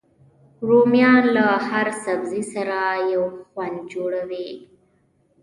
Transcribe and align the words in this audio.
رومیان 0.67 1.23
له 1.35 1.47
هر 1.69 1.87
سبزي 2.05 2.43
سره 2.53 2.77
یو 3.13 3.23
خوند 3.45 3.77
جوړوي 3.93 4.49